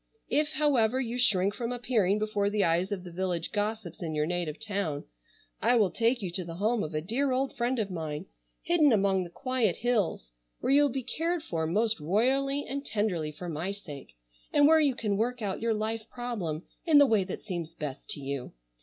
If, 0.31 0.53
however, 0.53 0.99
you 0.99 1.19
shrink 1.19 1.53
from 1.53 1.71
appearing 1.71 2.17
before 2.17 2.49
the 2.49 2.63
eyes 2.63 2.91
of 2.91 3.03
the 3.03 3.11
village 3.11 3.51
gossips 3.51 4.01
in 4.01 4.15
your 4.15 4.25
native 4.25 4.59
town, 4.59 5.03
I 5.61 5.75
will 5.75 5.91
take 5.91 6.23
you 6.23 6.31
to 6.31 6.43
the 6.43 6.55
home 6.55 6.81
of 6.81 6.95
a 6.95 7.01
dear 7.01 7.31
old 7.31 7.55
friend 7.55 7.77
of 7.77 7.91
mine, 7.91 8.25
hidden 8.63 8.91
among 8.91 9.23
the 9.23 9.29
quiet 9.29 9.75
hills, 9.75 10.31
where 10.59 10.71
you 10.73 10.81
will 10.81 10.89
be 10.89 11.03
cared 11.03 11.43
for 11.43 11.67
most 11.67 11.99
royally 11.99 12.65
and 12.67 12.83
tenderly 12.83 13.31
for 13.31 13.47
my 13.47 13.71
sake, 13.71 14.17
and 14.51 14.67
where 14.67 14.79
you 14.79 14.95
can 14.95 15.17
work 15.17 15.39
out 15.43 15.61
your 15.61 15.75
life 15.75 16.09
problem 16.09 16.63
in 16.83 16.97
the 16.97 17.05
way 17.05 17.23
that 17.23 17.43
seems 17.43 17.75
best 17.75 18.09
to 18.09 18.19
you. 18.21 18.53